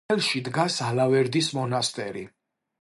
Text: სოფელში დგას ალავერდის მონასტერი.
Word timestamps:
სოფელში 0.03 0.39
დგას 0.47 0.77
ალავერდის 0.87 1.51
მონასტერი. 1.59 2.27